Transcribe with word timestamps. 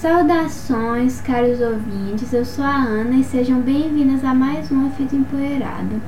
Saudações, 0.00 1.20
caros 1.22 1.60
ouvintes, 1.60 2.32
eu 2.32 2.44
sou 2.44 2.64
a 2.64 2.76
Ana 2.76 3.16
e 3.16 3.24
sejam 3.24 3.60
bem-vindas 3.60 4.24
a 4.24 4.32
mais 4.32 4.70
uma 4.70 4.90
Fita 4.90 5.16
Empoeirada. 5.16 6.00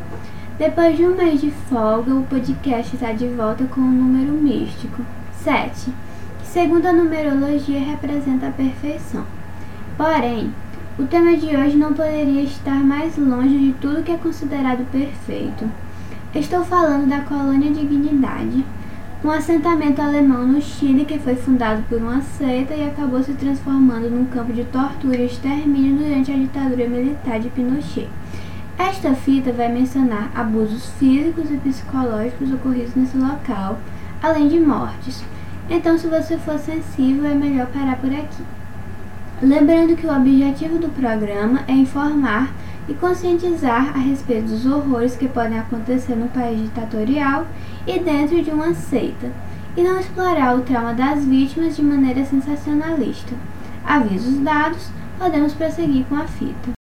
Depois 0.56 0.96
de 0.96 1.04
um 1.04 1.16
mês 1.16 1.40
de 1.40 1.50
folga, 1.50 2.14
o 2.14 2.22
podcast 2.22 2.94
está 2.94 3.10
de 3.10 3.26
volta 3.26 3.64
com 3.64 3.80
um 3.80 3.90
número 3.90 4.32
místico, 4.32 5.04
7, 5.42 5.92
que 6.38 6.46
segundo 6.46 6.86
a 6.86 6.92
numerologia 6.92 7.80
representa 7.80 8.46
a 8.46 8.52
perfeição. 8.52 9.24
Porém, 9.96 10.54
o 10.96 11.06
tema 11.06 11.36
de 11.36 11.56
hoje 11.56 11.76
não 11.76 11.92
poderia 11.92 12.42
estar 12.42 12.84
mais 12.84 13.18
longe 13.18 13.58
de 13.58 13.72
tudo 13.80 14.04
que 14.04 14.12
é 14.12 14.16
considerado 14.16 14.88
perfeito. 14.92 15.68
Estou 16.32 16.64
falando 16.64 17.08
da 17.08 17.22
colônia 17.22 17.72
Dignidade, 17.72 18.64
um 19.22 19.30
assentamento 19.30 20.00
alemão 20.00 20.46
no 20.46 20.62
Chile 20.62 21.04
que 21.04 21.18
foi 21.18 21.36
fundado 21.36 21.82
por 21.88 21.98
uma 21.98 22.22
seita 22.22 22.74
e 22.74 22.88
acabou 22.88 23.22
se 23.22 23.34
transformando 23.34 24.08
num 24.08 24.24
campo 24.24 24.50
de 24.50 24.64
tortura 24.64 25.18
e 25.18 25.26
extermínio 25.26 25.98
durante 25.98 26.32
a 26.32 26.36
ditadura 26.36 26.88
militar 26.88 27.38
de 27.38 27.50
Pinochet. 27.50 28.08
Esta 28.78 29.12
fita 29.12 29.52
vai 29.52 29.70
mencionar 29.70 30.30
abusos 30.34 30.90
físicos 30.98 31.50
e 31.50 31.58
psicológicos 31.58 32.50
ocorridos 32.50 32.94
nesse 32.94 33.18
local, 33.18 33.78
além 34.22 34.48
de 34.48 34.58
mortes. 34.58 35.22
Então, 35.68 35.98
se 35.98 36.06
você 36.06 36.38
for 36.38 36.58
sensível, 36.58 37.26
é 37.26 37.34
melhor 37.34 37.66
parar 37.66 37.96
por 37.96 38.10
aqui. 38.10 38.42
Lembrando 39.42 39.96
que 39.96 40.06
o 40.06 40.16
objetivo 40.16 40.78
do 40.78 40.88
programa 40.88 41.60
é 41.68 41.72
informar 41.72 42.50
e 42.88 42.94
conscientizar 42.94 43.92
a 43.94 43.98
respeito 43.98 44.48
dos 44.48 44.64
horrores 44.64 45.14
que 45.14 45.28
podem 45.28 45.58
acontecer 45.58 46.16
no 46.16 46.28
país 46.28 46.62
ditatorial 46.62 47.46
e 47.86 47.98
dentro 47.98 48.42
de 48.42 48.50
uma 48.50 48.74
seita, 48.74 49.30
e 49.76 49.82
não 49.82 49.98
explorar 49.98 50.56
o 50.56 50.62
trauma 50.62 50.94
das 50.94 51.24
vítimas 51.24 51.76
de 51.76 51.82
maneira 51.82 52.24
sensacionalista. 52.24 53.34
Avisos 53.84 54.38
dados, 54.40 54.90
podemos 55.18 55.54
prosseguir 55.54 56.04
com 56.06 56.16
a 56.16 56.26
fita. 56.26 56.79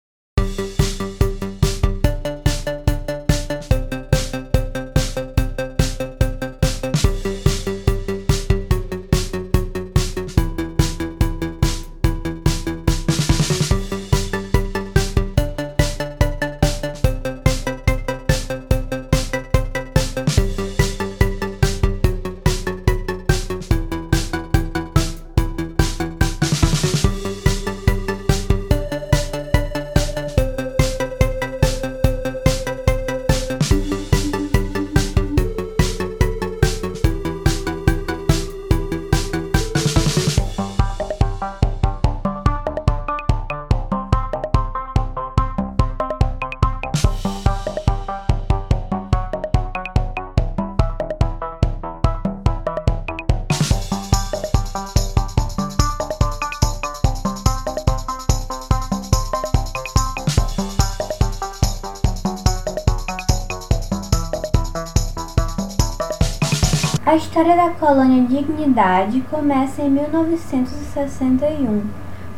A 67.17 67.19
história 67.19 67.57
da 67.57 67.71
colônia 67.71 68.27
Dignidade 68.29 69.23
começa 69.31 69.81
em 69.81 69.89
1961, 69.89 71.83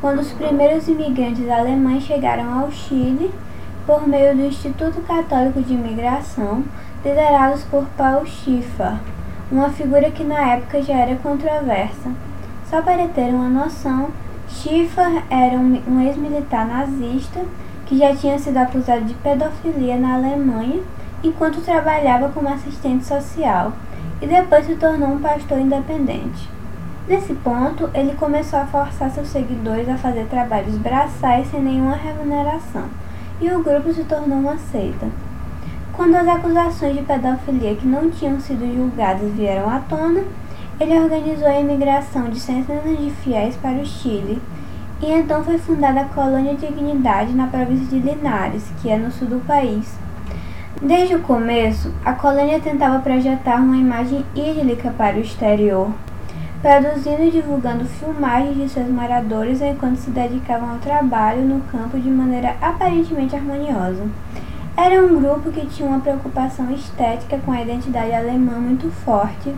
quando 0.00 0.20
os 0.20 0.30
primeiros 0.30 0.86
imigrantes 0.86 1.50
alemães 1.50 2.04
chegaram 2.04 2.60
ao 2.60 2.70
Chile 2.70 3.34
por 3.84 4.06
meio 4.06 4.36
do 4.36 4.42
Instituto 4.42 5.00
Católico 5.00 5.60
de 5.60 5.74
Imigração, 5.74 6.62
liderados 7.04 7.64
por 7.64 7.86
Paul 7.96 8.24
Schiffer, 8.24 9.00
uma 9.50 9.68
figura 9.70 10.12
que 10.12 10.22
na 10.22 10.52
época 10.52 10.80
já 10.80 10.94
era 10.94 11.16
controversa. 11.16 12.12
Só 12.70 12.80
para 12.80 13.08
ter 13.08 13.34
uma 13.34 13.48
noção, 13.48 14.10
Schiffer 14.48 15.24
era 15.28 15.56
um 15.58 16.00
ex-militar 16.06 16.64
nazista 16.64 17.44
que 17.84 17.98
já 17.98 18.14
tinha 18.14 18.38
sido 18.38 18.58
acusado 18.58 19.04
de 19.06 19.14
pedofilia 19.14 19.96
na 19.96 20.14
Alemanha 20.14 20.80
enquanto 21.24 21.62
trabalhava 21.62 22.28
como 22.28 22.48
assistente 22.48 23.04
social 23.04 23.72
e 24.20 24.26
depois 24.26 24.66
se 24.66 24.74
tornou 24.74 25.08
um 25.10 25.20
pastor 25.20 25.58
independente. 25.58 26.48
Nesse 27.06 27.32
ponto, 27.34 27.88
ele 27.94 28.14
começou 28.16 28.58
a 28.58 28.66
forçar 28.66 29.10
seus 29.10 29.28
seguidores 29.28 29.88
a 29.88 29.96
fazer 29.96 30.26
trabalhos 30.26 30.76
braçais 30.76 31.50
sem 31.50 31.62
nenhuma 31.62 31.96
remuneração, 31.96 32.84
e 33.40 33.50
o 33.50 33.62
grupo 33.62 33.92
se 33.92 34.04
tornou 34.04 34.38
uma 34.38 34.58
seita. 34.58 35.06
Quando 35.92 36.16
as 36.16 36.28
acusações 36.28 36.96
de 36.96 37.02
pedofilia 37.02 37.74
que 37.74 37.86
não 37.86 38.10
tinham 38.10 38.38
sido 38.38 38.72
julgadas 38.74 39.32
vieram 39.32 39.68
à 39.70 39.80
tona, 39.80 40.22
ele 40.78 40.98
organizou 40.98 41.48
a 41.48 41.58
imigração 41.58 42.28
de 42.28 42.38
centenas 42.38 42.98
de 42.98 43.10
fiéis 43.10 43.56
para 43.56 43.78
o 43.78 43.86
Chile, 43.86 44.40
e 45.00 45.10
então 45.10 45.42
foi 45.42 45.58
fundada 45.58 46.00
a 46.00 46.04
Colônia 46.04 46.54
Dignidade 46.54 47.32
na 47.32 47.46
província 47.46 47.86
de 47.86 47.98
Linares, 47.98 48.64
que 48.82 48.90
é 48.90 48.96
no 48.96 49.10
sul 49.10 49.28
do 49.28 49.44
país. 49.46 49.96
Desde 50.76 51.16
o 51.16 51.22
começo, 51.22 51.92
a 52.04 52.12
colônia 52.12 52.60
tentava 52.60 53.00
projetar 53.00 53.56
uma 53.56 53.76
imagem 53.76 54.24
idílica 54.34 54.94
para 54.96 55.16
o 55.16 55.20
exterior, 55.20 55.90
produzindo 56.62 57.24
e 57.24 57.32
divulgando 57.32 57.84
filmagens 57.84 58.56
de 58.56 58.68
seus 58.68 58.88
moradores 58.88 59.60
enquanto 59.60 59.96
se 59.96 60.10
dedicavam 60.10 60.70
ao 60.70 60.78
trabalho 60.78 61.42
no 61.42 61.60
campo 61.62 61.98
de 61.98 62.08
maneira 62.08 62.54
aparentemente 62.60 63.34
harmoniosa. 63.34 64.06
Era 64.76 65.02
um 65.02 65.20
grupo 65.20 65.50
que 65.50 65.66
tinha 65.66 65.88
uma 65.88 65.98
preocupação 65.98 66.70
estética 66.70 67.38
com 67.44 67.50
a 67.50 67.60
identidade 67.60 68.14
alemã 68.14 68.52
muito 68.52 68.88
forte, 69.04 69.52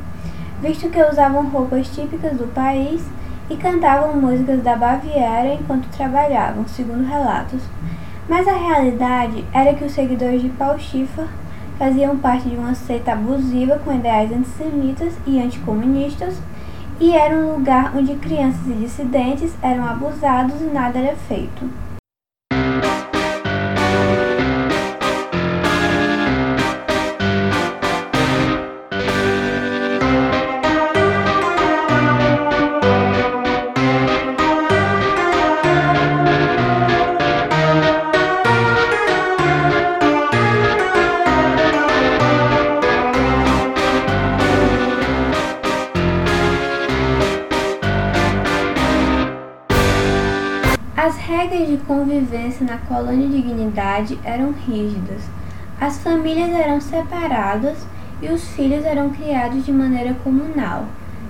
visto 0.62 0.88
que 0.88 1.02
usavam 1.02 1.50
roupas 1.50 1.88
típicas 1.88 2.38
do 2.38 2.46
país 2.54 3.04
e 3.50 3.56
cantavam 3.56 4.18
músicas 4.18 4.62
da 4.62 4.76
Baviera 4.76 5.52
enquanto 5.52 5.94
trabalhavam, 5.94 6.66
segundo 6.66 7.06
relatos. 7.06 7.60
Mas 8.30 8.46
a 8.46 8.52
realidade 8.52 9.44
era 9.52 9.74
que 9.74 9.84
os 9.84 9.90
seguidores 9.90 10.40
de 10.40 10.50
Paul 10.50 10.78
Schiffer 10.78 11.26
faziam 11.76 12.16
parte 12.16 12.48
de 12.48 12.54
uma 12.54 12.76
seita 12.76 13.10
abusiva 13.10 13.80
com 13.84 13.92
ideais 13.92 14.30
antissemitas 14.30 15.14
e 15.26 15.42
anticomunistas 15.42 16.40
e 17.00 17.10
era 17.10 17.34
um 17.34 17.56
lugar 17.56 17.92
onde 17.96 18.14
crianças 18.14 18.64
e 18.68 18.74
dissidentes 18.74 19.52
eram 19.60 19.84
abusados 19.84 20.60
e 20.60 20.66
nada 20.66 21.00
era 21.00 21.16
feito. 21.16 21.68
As 51.02 51.16
regras 51.16 51.66
de 51.66 51.78
convivência 51.78 52.66
na 52.66 52.76
colônia 52.76 53.26
Dignidade 53.26 54.18
eram 54.22 54.52
rígidas. 54.52 55.22
As 55.80 55.96
famílias 55.96 56.50
eram 56.50 56.78
separadas 56.78 57.86
e 58.20 58.28
os 58.28 58.46
filhos 58.48 58.84
eram 58.84 59.08
criados 59.08 59.64
de 59.64 59.72
maneira 59.72 60.12
comunal, 60.22 60.84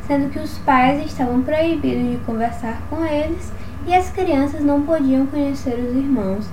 sendo 0.09 0.29
que 0.29 0.41
os 0.41 0.59
pais 0.59 1.07
estavam 1.07 1.43
proibidos 1.43 2.11
de 2.11 2.17
conversar 2.27 2.83
com 2.91 3.05
eles 3.05 3.53
e 3.87 3.95
as 3.95 4.11
crianças 4.11 4.61
não 4.61 4.83
podiam 4.83 5.25
conhecer 5.27 5.79
os 5.79 5.95
irmãos. 5.95 6.51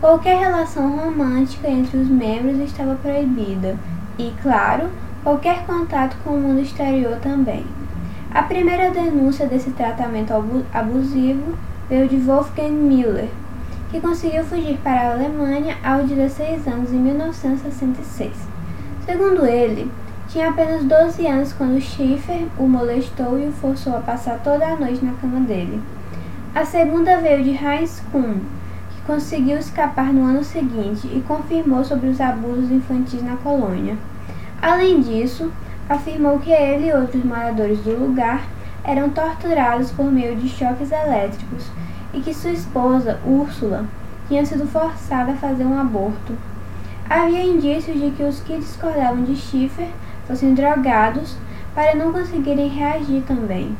Qualquer 0.00 0.38
relação 0.38 0.96
romântica 0.96 1.68
entre 1.68 1.96
os 1.96 2.08
membros 2.08 2.60
estava 2.60 2.94
proibida 2.94 3.76
e, 4.16 4.32
claro, 4.40 4.90
qualquer 5.24 5.66
contato 5.66 6.16
com 6.22 6.36
o 6.36 6.40
mundo 6.40 6.60
exterior 6.60 7.16
também. 7.16 7.66
A 8.30 8.44
primeira 8.44 8.92
denúncia 8.92 9.44
desse 9.48 9.72
tratamento 9.72 10.32
abusivo 10.72 11.58
veio 11.88 12.08
de 12.08 12.16
Wolfgang 12.16 12.70
Müller, 12.70 13.28
que 13.90 14.00
conseguiu 14.00 14.44
fugir 14.44 14.78
para 14.78 15.00
a 15.00 15.12
Alemanha 15.12 15.76
aos 15.84 16.08
16 16.08 16.66
anos 16.66 16.92
em 16.92 16.96
1966. 16.96 18.32
Segundo 19.04 19.44
ele, 19.44 19.90
tinha 20.28 20.48
apenas 20.48 20.82
12 20.84 21.26
anos 21.26 21.52
quando 21.52 21.80
Schiffer 21.80 22.46
o 22.58 22.66
molestou 22.66 23.38
e 23.38 23.46
o 23.46 23.52
forçou 23.52 23.96
a 23.96 24.00
passar 24.00 24.38
toda 24.42 24.66
a 24.66 24.76
noite 24.76 25.04
na 25.04 25.12
cama 25.12 25.40
dele. 25.40 25.80
A 26.54 26.64
segunda 26.64 27.18
veio 27.18 27.44
de 27.44 27.50
Heinz 27.50 28.02
Kuhn, 28.10 28.40
que 28.90 29.02
conseguiu 29.06 29.58
escapar 29.58 30.12
no 30.12 30.24
ano 30.24 30.42
seguinte 30.42 31.06
e 31.06 31.22
confirmou 31.26 31.84
sobre 31.84 32.08
os 32.08 32.20
abusos 32.20 32.70
infantis 32.70 33.22
na 33.22 33.36
colônia. 33.36 33.96
Além 34.62 35.00
disso, 35.00 35.52
afirmou 35.88 36.38
que 36.38 36.50
ele 36.50 36.88
e 36.88 36.94
outros 36.94 37.22
moradores 37.22 37.78
do 37.80 37.90
lugar 37.90 38.42
eram 38.84 39.08
torturados 39.10 39.90
por 39.90 40.12
meio 40.12 40.36
de 40.36 40.48
choques 40.48 40.92
elétricos 40.92 41.66
e 42.12 42.20
que 42.20 42.34
sua 42.34 42.50
esposa, 42.50 43.18
Úrsula, 43.26 43.86
tinha 44.28 44.44
sido 44.44 44.66
forçada 44.66 45.32
a 45.32 45.36
fazer 45.36 45.64
um 45.64 45.78
aborto. 45.78 46.34
Havia 47.08 47.42
indícios 47.42 47.98
de 48.00 48.10
que 48.10 48.22
os 48.22 48.40
que 48.40 48.56
discordavam 48.56 49.24
de 49.24 49.36
Schiffer 49.36 49.88
fossem 50.26 50.54
drogados 50.54 51.36
para 51.74 51.94
não 51.94 52.12
conseguirem 52.12 52.68
reagir 52.68 53.22
também. 53.22 53.76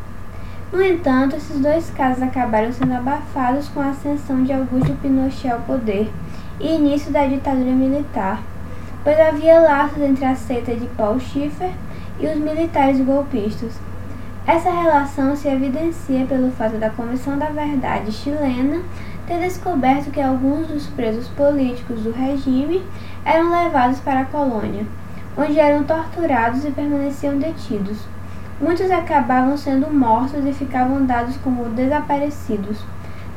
No 0.73 0.83
entanto, 0.83 1.37
esses 1.37 1.61
dois 1.61 1.89
casos 1.91 2.23
acabaram 2.23 2.73
sendo 2.73 2.95
abafados 2.95 3.69
com 3.69 3.81
a 3.81 3.91
ascensão 3.91 4.43
de 4.43 4.53
Augusto 4.53 4.93
Pinochet 5.01 5.53
ao 5.53 5.61
poder 5.61 6.11
e 6.59 6.75
início 6.75 7.13
da 7.13 7.27
ditadura 7.27 7.71
militar, 7.71 8.43
pois 9.03 9.19
havia 9.21 9.61
laços 9.61 10.03
entre 10.03 10.25
a 10.25 10.35
seita 10.35 10.75
de 10.75 10.87
Paul 10.89 11.21
Schiffer 11.21 11.71
e 12.19 12.27
os 12.27 12.37
militares 12.37 13.01
golpistas. 13.01 13.79
Essa 14.47 14.71
relação 14.71 15.35
se 15.35 15.49
evidencia 15.49 16.27
pelo 16.27 16.51
fato 16.51 16.77
da 16.77 16.91
Comissão 16.91 17.39
da 17.39 17.47
Verdade 17.47 18.13
chilena 18.13 18.83
ter 19.27 19.39
descoberto 19.41 20.11
que 20.11 20.21
alguns 20.21 20.67
dos 20.67 20.87
presos 20.89 21.29
políticos 21.29 22.03
do 22.03 22.13
regime 22.13 22.83
eram 23.25 23.51
levados 23.51 24.01
para 24.01 24.21
a 24.21 24.25
colônia, 24.27 24.85
onde 25.35 25.59
eram 25.59 25.85
torturados 25.85 26.63
e 26.63 26.71
permaneciam 26.71 27.39
detidos. 27.39 27.97
Muitos 28.61 28.91
acabavam 28.91 29.57
sendo 29.57 29.91
mortos 29.91 30.45
e 30.45 30.53
ficavam 30.53 31.07
dados 31.07 31.39
como 31.39 31.71
desaparecidos, 31.71 32.85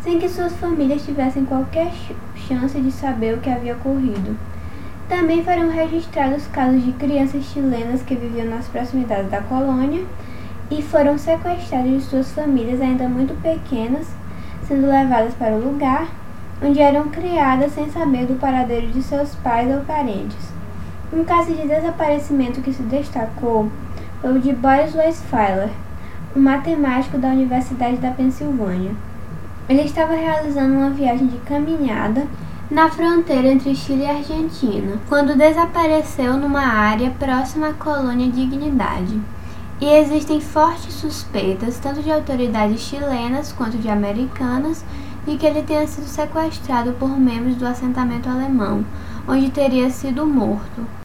sem 0.02 0.20
que 0.20 0.28
suas 0.28 0.58
famílias 0.58 1.06
tivessem 1.06 1.46
qualquer 1.46 1.90
chance 2.36 2.78
de 2.78 2.92
saber 2.92 3.34
o 3.34 3.40
que 3.40 3.50
havia 3.50 3.76
ocorrido. 3.76 4.38
Também 5.08 5.42
foram 5.42 5.70
registrados 5.70 6.46
casos 6.48 6.84
de 6.84 6.92
crianças 6.92 7.46
chilenas 7.46 8.02
que 8.02 8.14
viviam 8.14 8.50
nas 8.50 8.68
proximidades 8.68 9.32
da 9.32 9.42
colônia 9.42 10.04
e 10.70 10.82
foram 10.82 11.18
sequestradas 11.18 11.92
de 11.92 12.02
suas 12.02 12.32
famílias 12.32 12.82
ainda 12.82 13.08
muito 13.08 13.34
pequenas, 13.42 14.08
sendo 14.68 14.88
levadas 14.88 15.34
para 15.34 15.56
o 15.56 15.64
lugar 15.64 16.08
onde 16.62 16.82
eram 16.82 17.10
criadas 17.10 17.74
sem 17.74 17.90
saber 17.92 18.26
do 18.26 18.40
paradeiro 18.40 18.88
de 18.88 19.02
seus 19.02 19.36
pais 19.36 19.74
ou 19.74 19.82
parentes. 19.82 20.52
Um 21.14 21.24
caso 21.24 21.54
de 21.54 21.68
desaparecimento 21.68 22.62
que 22.62 22.74
se 22.74 22.84
destacou 22.84 23.72
foi 24.22 24.36
o 24.36 24.40
de 24.40 24.52
Boris 24.54 24.94
Weisfeiler, 24.96 25.70
um 26.36 26.40
matemático 26.40 27.18
da 27.18 27.30
Universidade 27.30 27.98
da 27.98 28.12
Pensilvânia. 28.12 28.92
Ele 29.70 29.84
estava 29.84 30.16
realizando 30.16 30.74
uma 30.74 30.90
viagem 30.90 31.28
de 31.28 31.38
caminhada 31.40 32.26
na 32.70 32.90
fronteira 32.90 33.48
entre 33.48 33.76
Chile 33.76 34.04
e 34.04 34.10
Argentina, 34.10 34.98
quando 35.08 35.38
desapareceu 35.38 36.36
numa 36.36 36.66
área 36.66 37.12
próxima 37.12 37.70
à 37.70 37.74
colônia 37.74 38.30
Dignidade 38.30 39.22
e 39.80 39.86
existem 39.86 40.42
fortes 40.42 40.94
suspeitas, 40.94 41.78
tanto 41.80 42.02
de 42.02 42.12
autoridades 42.12 42.82
chilenas 42.82 43.52
quanto 43.52 43.78
de 43.78 43.90
americanas, 43.90 44.84
de 45.26 45.38
que 45.38 45.46
ele 45.46 45.62
tenha 45.62 45.86
sido 45.86 46.08
sequestrado 46.08 46.94
por 46.94 47.10
membros 47.10 47.56
do 47.56 47.68
assentamento 47.68 48.30
alemão, 48.30 48.84
onde 49.28 49.52
teria 49.52 49.90
sido 49.90 50.26
morto. 50.26 50.97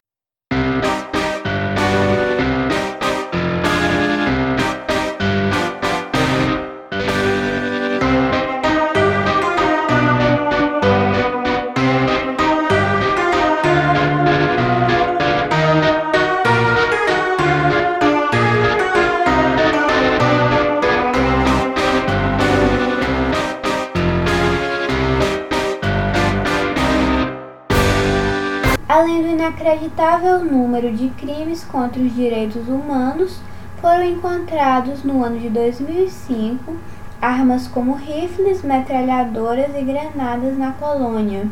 Além 28.87 29.21
do 29.21 29.29
inacreditável 29.29 30.43
número 30.43 30.91
de 30.91 31.07
crimes 31.09 31.63
contra 31.63 32.01
os 32.01 32.13
direitos 32.13 32.67
humanos, 32.67 33.39
foram 33.79 34.03
encontrados 34.03 35.03
no 35.03 35.23
ano 35.23 35.39
de 35.39 35.49
2005 35.49 36.75
armas 37.23 37.69
como 37.69 37.93
rifles, 37.93 38.61
metralhadoras 38.61 39.73
e 39.73 39.81
granadas 39.81 40.57
na 40.57 40.73
colônia, 40.73 41.47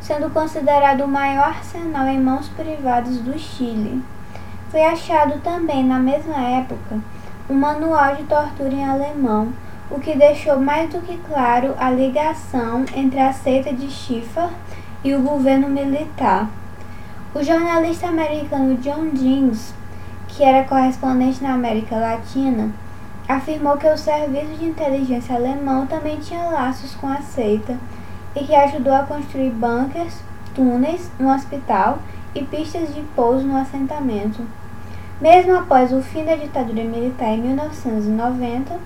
sendo 0.00 0.28
considerado 0.30 1.04
o 1.04 1.08
maior 1.08 1.46
arsenal 1.46 2.08
em 2.08 2.18
mãos 2.18 2.48
privadas 2.48 3.18
do 3.18 3.38
Chile. 3.38 4.02
Foi 4.68 4.82
achado 4.82 5.40
também, 5.40 5.84
na 5.84 6.00
mesma 6.00 6.42
época, 6.42 6.98
um 7.48 7.54
manual 7.54 8.16
de 8.16 8.24
tortura 8.24 8.74
em 8.74 8.84
alemão, 8.84 9.52
o 9.88 10.00
que 10.00 10.16
deixou 10.16 10.58
mais 10.58 10.90
do 10.90 11.00
que 11.00 11.16
claro 11.18 11.76
a 11.78 11.88
ligação 11.88 12.84
entre 12.96 13.20
a 13.20 13.32
seita 13.32 13.72
de 13.72 13.88
Schiffer 13.88 14.48
e 15.04 15.14
o 15.14 15.22
governo 15.22 15.68
militar. 15.68 16.48
O 17.34 17.42
jornalista 17.42 18.08
americano 18.08 18.76
John 18.76 19.08
James, 19.16 19.72
que 20.28 20.44
era 20.44 20.64
correspondente 20.64 21.42
na 21.42 21.54
América 21.54 21.96
Latina, 21.96 22.70
afirmou 23.26 23.78
que 23.78 23.86
o 23.86 23.96
serviço 23.96 24.58
de 24.58 24.66
inteligência 24.66 25.34
alemão 25.36 25.86
também 25.86 26.18
tinha 26.20 26.50
laços 26.50 26.94
com 26.94 27.08
a 27.08 27.22
seita 27.22 27.78
e 28.36 28.44
que 28.44 28.54
ajudou 28.54 28.92
a 28.92 29.04
construir 29.04 29.48
bunkers, 29.48 30.22
túneis 30.54 31.10
no 31.18 31.32
hospital 31.32 32.00
e 32.34 32.44
pistas 32.44 32.94
de 32.94 33.00
pouso 33.16 33.46
no 33.46 33.56
assentamento. 33.56 34.46
Mesmo 35.18 35.56
após 35.56 35.90
o 35.90 36.02
fim 36.02 36.26
da 36.26 36.36
ditadura 36.36 36.84
militar 36.84 37.28
em 37.28 37.40
1990, 37.40 38.78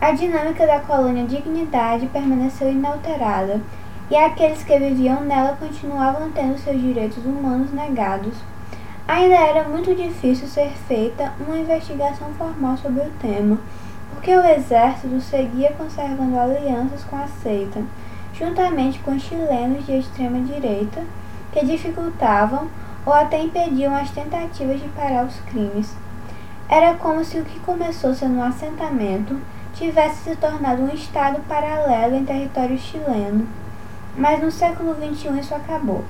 a 0.00 0.10
dinâmica 0.10 0.66
da 0.66 0.80
colônia 0.80 1.26
Dignidade 1.26 2.06
permaneceu 2.08 2.72
inalterada 2.72 3.60
e 4.10 4.16
aqueles 4.16 4.62
que 4.62 4.78
viviam 4.78 5.22
nela 5.22 5.56
continuavam 5.56 6.30
tendo 6.30 6.58
seus 6.58 6.80
direitos 6.80 7.24
humanos 7.24 7.72
negados. 7.72 8.34
Ainda 9.08 9.34
era 9.34 9.68
muito 9.68 9.94
difícil 9.94 10.46
ser 10.46 10.70
feita 10.70 11.32
uma 11.40 11.58
investigação 11.58 12.28
formal 12.34 12.76
sobre 12.76 13.02
o 13.02 13.10
tema, 13.20 13.58
porque 14.10 14.34
o 14.34 14.44
exército 14.44 15.20
seguia 15.20 15.72
conservando 15.72 16.38
alianças 16.38 17.02
com 17.04 17.16
a 17.16 17.26
seita, 17.26 17.82
juntamente 18.34 18.98
com 19.00 19.18
chilenos 19.18 19.86
de 19.86 19.98
extrema 19.98 20.40
direita, 20.40 21.02
que 21.52 21.64
dificultavam 21.64 22.68
ou 23.06 23.12
até 23.12 23.42
impediam 23.42 23.94
as 23.94 24.10
tentativas 24.10 24.80
de 24.80 24.88
parar 24.88 25.24
os 25.24 25.36
crimes. 25.40 25.94
Era 26.68 26.94
como 26.94 27.24
se 27.24 27.38
o 27.38 27.44
que 27.44 27.60
começou 27.60 28.14
sendo 28.14 28.36
um 28.36 28.42
assentamento 28.42 29.38
tivesse 29.74 30.30
se 30.30 30.36
tornado 30.36 30.82
um 30.82 30.88
estado 30.88 31.40
paralelo 31.46 32.16
em 32.16 32.24
território 32.24 32.78
chileno 32.78 33.46
mas 34.16 34.42
no 34.42 34.50
século 34.50 34.94
XXI 34.94 35.40
isso 35.40 35.54
acabou. 35.54 36.04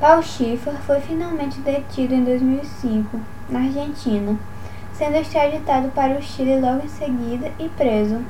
Paul 0.00 0.22
Schiffer 0.22 0.74
foi 0.86 1.00
finalmente 1.00 1.60
detido 1.60 2.14
em 2.14 2.24
2005, 2.24 3.20
na 3.48 3.60
Argentina, 3.60 4.36
sendo 4.94 5.16
extraditado 5.16 5.88
para 5.88 6.18
o 6.18 6.22
Chile 6.22 6.58
logo 6.58 6.84
em 6.84 6.88
seguida 6.88 7.50
e 7.58 7.68
preso. 7.68 8.24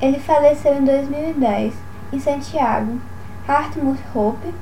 Ele 0.00 0.18
faleceu 0.18 0.74
em 0.74 0.84
2010, 0.84 1.74
em 2.12 2.20
Santiago. 2.20 3.00
Hartmut 3.46 3.98
Hoppe, 4.14 4.54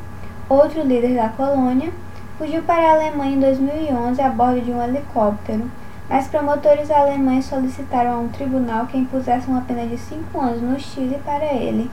outro 0.49 0.83
líder 0.83 1.17
da 1.17 1.29
colônia, 1.31 1.91
fugiu 2.39 2.63
para 2.63 2.91
a 2.91 2.95
Alemanha 2.95 3.37
em 3.37 3.41
2011 3.41 4.23
a 4.23 4.29
bordo 4.29 4.61
de 4.61 4.71
um 4.71 4.81
helicóptero, 4.81 5.69
mas 6.09 6.29
promotores 6.29 6.91
alemães 6.91 7.47
solicitaram 7.47 8.13
a 8.13 8.19
um 8.19 8.29
tribunal 8.29 8.87
que 8.87 8.97
impusesse 8.97 9.49
uma 9.49 9.63
pena 9.63 9.85
de 9.85 9.99
cinco 9.99 10.41
anos 10.41 10.63
no 10.63 10.79
Chile 10.79 11.21
para 11.25 11.47
ele. 11.47 11.91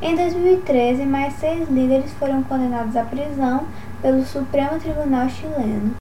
Em 0.00 0.14
2013, 0.14 1.06
mais 1.06 1.32
seis 1.34 1.68
líderes 1.70 2.12
foram 2.12 2.42
condenados 2.42 2.94
à 2.96 3.02
prisão 3.02 3.66
pelo 4.02 4.24
Supremo 4.26 4.78
Tribunal 4.78 5.26
chileno. 5.30 5.94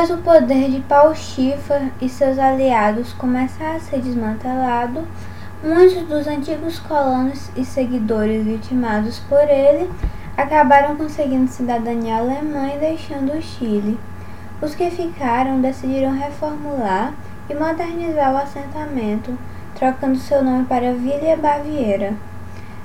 Após 0.00 0.18
o 0.18 0.22
poder 0.22 0.70
de 0.70 0.80
Paul 0.80 1.14
Schiffer 1.14 1.90
e 2.00 2.08
seus 2.08 2.38
aliados 2.38 3.12
começar 3.12 3.76
a 3.76 3.80
ser 3.80 4.00
desmantelado, 4.00 5.06
Muitos 5.62 6.04
dos 6.04 6.26
antigos 6.26 6.78
colonos 6.78 7.50
e 7.54 7.66
seguidores 7.66 8.42
vitimados 8.42 9.18
por 9.18 9.42
ele 9.46 9.90
acabaram 10.38 10.96
conseguindo 10.96 11.50
cidadania 11.50 12.16
alemã 12.16 12.70
e 12.74 12.78
deixando 12.78 13.34
o 13.34 13.42
Chile. 13.42 14.00
Os 14.62 14.74
que 14.74 14.90
ficaram 14.90 15.60
decidiram 15.60 16.12
reformular 16.12 17.12
e 17.50 17.54
modernizar 17.54 18.32
o 18.32 18.38
assentamento, 18.38 19.36
trocando 19.74 20.16
seu 20.16 20.42
nome 20.42 20.64
para 20.64 20.94
Vila 20.94 21.36
Baviera. 21.36 22.14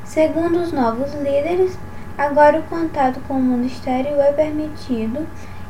Segundo 0.03 0.59
os 0.59 0.73
novos 0.73 1.13
líderes, 1.13 1.79
agora 2.17 2.59
o 2.59 2.63
contato 2.63 3.21
com 3.25 3.35
o 3.35 3.41
mundo 3.41 3.67
exterior 3.67 4.19
é 4.19 4.33
permitido 4.33 5.25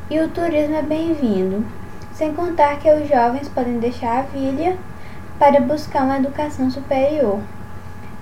e 0.08 0.20
o 0.20 0.28
turismo 0.28 0.76
é 0.76 0.82
bem-vindo, 0.82 1.64
sem 2.12 2.32
contar 2.32 2.78
que 2.78 2.88
os 2.88 3.08
jovens 3.08 3.48
podem 3.48 3.80
deixar 3.80 4.20
a 4.20 4.22
vila 4.22 4.76
para 5.36 5.60
buscar 5.60 6.04
uma 6.04 6.18
educação 6.18 6.70
superior. 6.70 7.40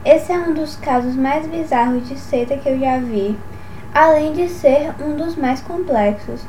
Esse 0.03 0.33
é 0.33 0.38
um 0.38 0.55
dos 0.55 0.76
casos 0.76 1.14
mais 1.14 1.47
bizarros 1.47 2.09
de 2.09 2.19
seita 2.19 2.57
que 2.57 2.69
eu 2.71 2.79
já 2.79 2.99
vi, 2.99 3.38
além 3.93 4.33
de 4.33 4.49
ser 4.49 4.95
um 4.99 5.14
dos 5.14 5.37
mais 5.37 5.61
complexos. 5.61 6.41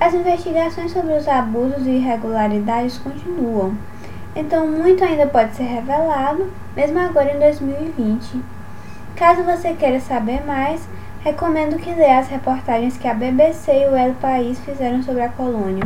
As 0.00 0.14
investigações 0.14 0.92
sobre 0.92 1.12
os 1.12 1.28
abusos 1.28 1.86
e 1.86 1.90
irregularidades 1.90 2.96
continuam, 2.96 3.74
então 4.34 4.66
muito 4.66 5.04
ainda 5.04 5.26
pode 5.26 5.56
ser 5.56 5.64
revelado, 5.64 6.50
mesmo 6.74 6.98
agora 6.98 7.36
em 7.36 7.38
2020. 7.38 8.40
Caso 9.14 9.42
você 9.42 9.74
queira 9.74 10.00
saber 10.00 10.42
mais, 10.46 10.88
recomendo 11.20 11.78
que 11.78 11.92
leia 11.92 12.18
as 12.18 12.28
reportagens 12.28 12.96
que 12.96 13.06
a 13.06 13.14
BBC 13.14 13.70
e 13.72 13.88
o 13.88 13.96
El 13.96 14.14
País 14.14 14.58
fizeram 14.60 15.02
sobre 15.02 15.22
a 15.22 15.28
colônia. 15.28 15.84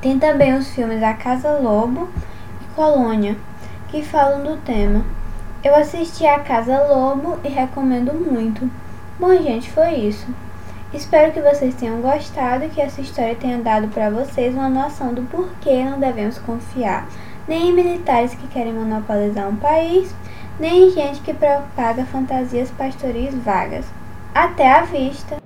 Tem 0.00 0.18
também 0.18 0.54
os 0.54 0.68
filmes 0.68 1.02
A 1.02 1.14
Casa 1.14 1.58
Lobo 1.58 2.08
e 2.60 2.74
Colônia, 2.74 3.36
que 3.88 4.02
falam 4.02 4.42
do 4.42 4.56
tema. 4.58 5.04
Eu 5.62 5.74
assisti 5.74 6.26
a 6.26 6.40
Casa 6.40 6.78
Lobo 6.84 7.38
e 7.42 7.48
recomendo 7.48 8.12
muito. 8.12 8.70
Bom, 9.18 9.34
gente, 9.42 9.70
foi 9.70 9.94
isso. 9.94 10.26
Espero 10.92 11.32
que 11.32 11.40
vocês 11.40 11.74
tenham 11.74 12.00
gostado 12.00 12.64
e 12.64 12.68
que 12.68 12.80
essa 12.80 13.00
história 13.00 13.34
tenha 13.34 13.58
dado 13.58 13.88
para 13.88 14.10
vocês 14.10 14.54
uma 14.54 14.68
noção 14.68 15.14
do 15.14 15.22
porquê 15.22 15.82
não 15.82 15.98
devemos 15.98 16.38
confiar 16.38 17.08
nem 17.46 17.68
em 17.68 17.72
militares 17.72 18.34
que 18.34 18.48
querem 18.48 18.72
monopolizar 18.72 19.48
um 19.48 19.56
país, 19.56 20.14
nem 20.58 20.88
em 20.88 20.90
gente 20.90 21.20
que 21.20 21.34
propaga 21.34 22.04
fantasias 22.06 22.70
pastoris 22.70 23.34
vagas. 23.34 23.84
Até 24.34 24.68
a 24.68 24.82
vista! 24.82 25.43